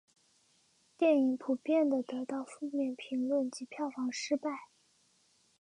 [0.97, 4.49] 电影普遍地得到负面评价及票房失败。